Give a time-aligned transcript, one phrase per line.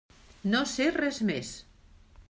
[0.53, 1.55] No sé res més.